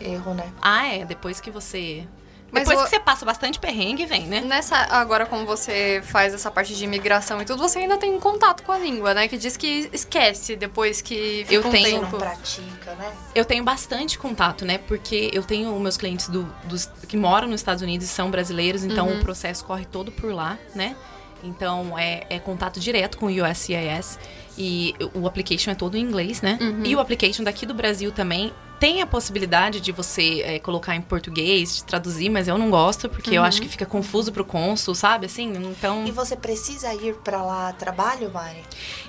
[0.00, 0.50] erro, né?
[0.62, 2.06] Ah, é, depois que você
[2.52, 4.40] Mas depois o- que você passa bastante perrengue, vem, né?
[4.40, 8.62] Nessa, agora como você faz essa parte de imigração e tudo, você ainda tem contato
[8.62, 9.28] com a língua, né?
[9.28, 12.12] Que diz que esquece depois que fica Eu um tenho- tempo.
[12.12, 13.12] não pratica, né?
[13.34, 14.78] Eu tenho bastante contato, né?
[14.78, 18.82] Porque eu tenho meus clientes do, dos, que moram nos Estados Unidos e são brasileiros,
[18.84, 19.18] então Uhum.
[19.18, 20.96] o processo corre todo por lá, né?
[21.42, 24.18] Então é, é contato direto com o USCIS
[24.58, 26.58] e o application é todo em inglês, né?
[26.60, 26.82] Uhum.
[26.84, 31.02] E o application daqui do Brasil também tem a possibilidade de você é, colocar em
[31.02, 33.46] português, de traduzir, mas eu não gosto porque eu Uhum.
[33.48, 35.26] acho que fica confuso pro cônsul, sabe?
[35.26, 36.04] Assim, então.
[36.06, 38.62] E você precisa ir pra lá trabalho, Mari?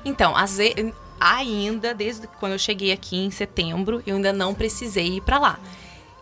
[0.05, 5.17] Então, às ve- ainda, desde quando eu cheguei aqui em setembro, eu ainda não precisei
[5.17, 5.57] ir pra lá.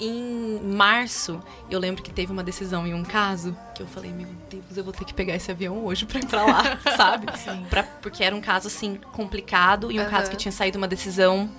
[0.01, 4.27] Em março, eu lembro que teve uma decisão em um caso que eu falei, meu
[4.49, 6.63] Deus, eu vou ter que pegar esse avião hoje pra ir pra lá,
[6.95, 7.25] sabe?
[7.69, 10.09] Pra- porque era um caso, assim, complicado e um Aham.
[10.12, 11.49] caso que tinha saído uma decisão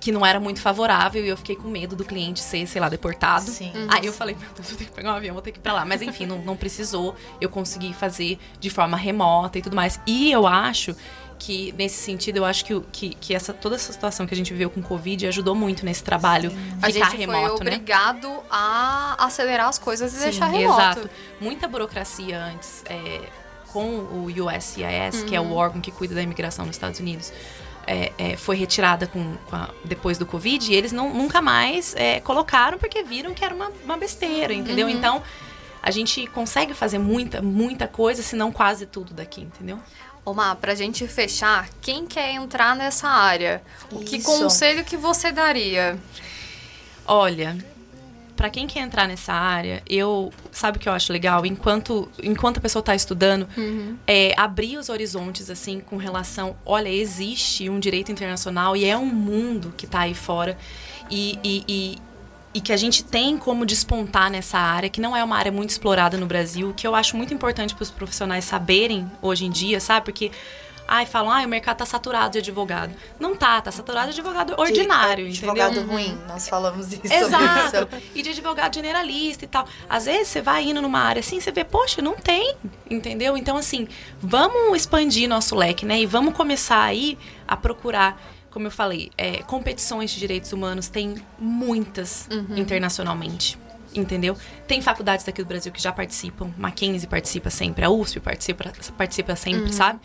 [0.00, 2.88] que não era muito favorável e eu fiquei com medo do cliente ser, sei lá,
[2.88, 3.50] deportado.
[3.50, 3.70] Sim.
[3.88, 5.62] Aí eu falei, meu Deus, eu tenho que pegar um avião, vou ter que ir
[5.62, 5.84] pra lá.
[5.84, 7.14] Mas enfim, não, não precisou.
[7.38, 10.00] Eu consegui fazer de forma remota e tudo mais.
[10.06, 10.96] E eu acho
[11.38, 14.52] que, nesse sentido, eu acho que, que, que essa, toda essa situação que a gente
[14.52, 17.72] viveu com o Covid ajudou muito nesse trabalho A ficar gente remoto, foi né?
[17.72, 20.80] obrigado a acelerar as coisas e Sim, deixar remoto.
[20.80, 21.10] Exato.
[21.40, 23.22] Muita burocracia antes é,
[23.72, 27.32] com o USCIS, que é o órgão que cuida da imigração nos Estados Unidos.
[27.90, 31.92] É, é, foi retirada com, com a- depois do Covid e eles não, nunca mais
[31.96, 34.88] é, colocaram porque viram que era uma, uma besteira, entendeu?
[34.88, 35.20] Então,
[35.82, 39.78] a gente consegue fazer muita, muita coisa, se não quase tudo daqui, entendeu?
[40.32, 43.60] Má, pra gente fechar, quem quer entrar nessa área?
[43.90, 44.26] O que Isso.
[44.26, 45.98] conselho que você daria?
[47.04, 47.58] Olha,
[48.40, 52.56] pra quem quer entrar nessa área, eu sabe o que eu acho legal, enquanto enquanto
[52.56, 53.46] a pessoa tá estudando,
[54.06, 59.04] é abrir os horizontes assim com relação, olha, existe um direito internacional e é um
[59.04, 60.56] mundo que tá aí fora.
[61.10, 61.98] E, e, e
[62.52, 65.70] e que a gente tem como despontar nessa área, que não é uma área muito
[65.70, 69.78] explorada no Brasil, que eu acho muito importante para os profissionais saberem hoje em dia,
[69.78, 70.06] sabe?
[70.06, 70.32] Porque
[70.90, 72.92] ai, falam, ah, o mercado tá saturado de advogado.
[73.20, 75.64] Não tá, tá saturado de advogado ordinário, de, entendeu?
[75.64, 77.14] Advogado ruim, nós falamos isso.
[77.14, 77.88] Exato.
[78.12, 79.68] E de advogado generalista e tal.
[79.88, 82.56] Às vezes você vai indo numa área assim, você vê, poxa, não tem,
[82.90, 83.36] entendeu?
[83.36, 83.86] Então, assim,
[84.20, 86.00] vamos expandir nosso leque, né?
[86.00, 91.14] E vamos começar aí a procurar, como eu falei, é, competições de direitos humanos, tem
[91.38, 93.56] muitas internacionalmente.
[93.94, 94.36] Entendeu?
[94.66, 99.36] Tem faculdades daqui do Brasil que já participam, Mackenzie participa sempre, a USP participa, participa
[99.36, 100.00] sempre, sabe?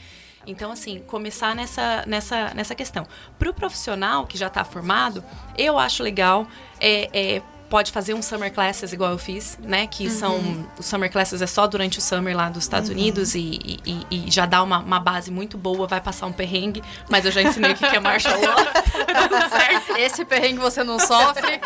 [0.47, 3.05] Então, assim, começar nessa, nessa, nessa questão.
[3.39, 5.23] Para o profissional que já está formado,
[5.57, 6.47] eu acho legal.
[6.79, 9.87] É, é, pode fazer um summer classes igual eu fiz, né?
[9.87, 10.39] Que são.
[10.77, 14.31] Os summer classes é só durante o summer lá dos Estados Unidos e, e- e-
[14.31, 17.71] já dá uma, uma base muito boa, vai passar um perrengue, mas eu já ensinei
[17.71, 18.55] o que que é martial law.
[19.49, 19.97] Certo.
[19.97, 21.59] Esse perrengue você não sofre.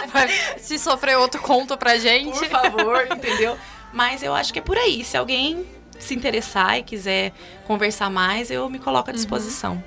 [0.58, 2.32] se sofrer outro, conta pra gente.
[2.38, 3.58] Por favor, entendeu?
[3.92, 5.04] Mas eu acho que é por aí.
[5.04, 5.66] Se alguém
[6.00, 7.34] se interessar e quiser
[7.68, 9.84] conversar mais, eu me coloco à disposição.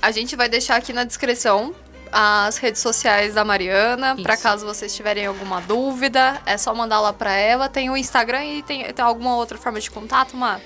[0.00, 1.74] A gente vai deixar aqui na descrição
[2.12, 7.12] as redes sociais da Mariana, para caso vocês tiverem alguma dúvida, é só mandar lá
[7.12, 7.68] para ela.
[7.70, 10.60] Tem o Instagram e tem, tem alguma outra forma de contato, Mar?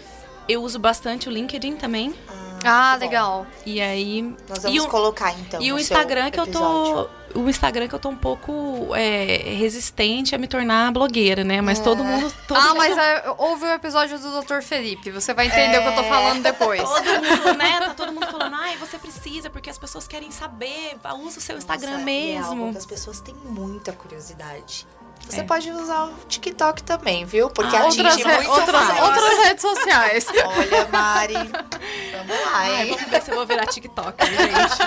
[0.49, 2.15] Eu uso bastante o LinkedIn também.
[2.65, 3.47] Ah, ah legal.
[3.65, 4.23] E aí.
[4.49, 5.63] Nós vamos o, colocar então.
[5.63, 7.09] E o Instagram que eu tô.
[7.37, 11.61] O Instagram que eu tô um pouco é, resistente a me tornar blogueira, né?
[11.61, 11.83] Mas é.
[11.83, 12.33] todo mundo.
[12.47, 12.77] Todo ah, mundo...
[12.77, 14.63] mas é, ouve o episódio do Dr.
[14.63, 15.11] Felipe.
[15.11, 16.09] Você vai entender o que eu tô é.
[16.09, 16.83] falando depois.
[16.83, 17.81] todo mundo, né?
[17.81, 20.97] Tá todo mundo falando, ai, você precisa, porque as pessoas querem saber.
[21.23, 22.73] Usa o seu Instagram Nossa, mesmo.
[22.75, 24.87] É as pessoas têm muita curiosidade.
[25.29, 25.45] Você é.
[25.45, 27.51] pode usar o TikTok também, viu?
[27.51, 29.03] Porque ah, atinge outras, muito outras, mais.
[29.03, 30.27] outras redes sociais.
[30.45, 32.77] Olha, Mari, vamos lá, hein?
[32.77, 34.79] Ai, vamos ver se eu vou virar TikTok, gente.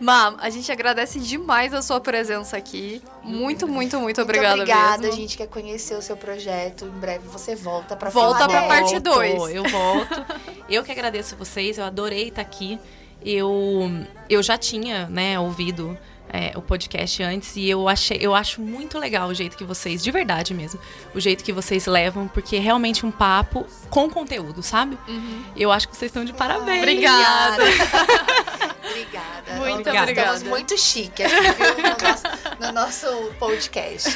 [0.00, 3.02] Mam, a gente agradece demais a sua presença aqui.
[3.22, 5.14] Muito, muito, muito obrigada muito obrigada, mesmo.
[5.14, 6.84] a gente quer conhecer o seu projeto.
[6.84, 9.54] Em breve você volta para Volta para parte 2.
[9.54, 10.26] Eu volto.
[10.68, 12.78] eu que agradeço vocês, eu adorei estar aqui.
[13.24, 13.90] Eu,
[14.28, 18.98] eu já tinha, né, ouvido é, o podcast antes e eu achei, eu acho muito
[18.98, 20.78] legal o jeito que vocês, de verdade mesmo,
[21.14, 24.98] o jeito que vocês levam, porque é realmente um papo com conteúdo, sabe?
[25.08, 25.44] Uhum.
[25.56, 26.78] Eu acho que vocês estão de parabéns.
[26.78, 27.62] Obrigada.
[28.88, 29.52] obrigada.
[29.54, 30.02] Muito obrigada.
[30.02, 30.32] obrigada.
[30.34, 32.22] Estamos muito chique aqui, viu, no nosso,
[32.60, 34.10] no nosso podcast.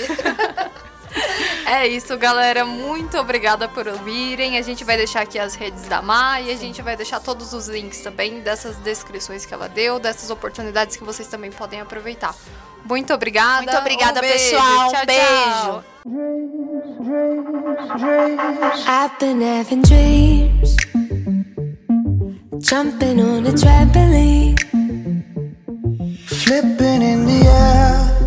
[1.66, 2.64] É isso, galera.
[2.64, 4.58] Muito obrigada por ouvirem.
[4.58, 7.52] A gente vai deixar aqui as redes da Mai e a gente vai deixar todos
[7.52, 12.34] os links também dessas descrições que ela deu, dessas oportunidades que vocês também podem aproveitar.
[12.84, 13.62] Muito obrigada.
[13.62, 14.90] Muito obrigada, um pessoal.
[14.90, 15.84] Tchau, um beijo.
[18.86, 20.76] I've been having dreams,
[22.60, 24.54] Jumping on a trampoline,
[26.26, 28.19] flipping in the air.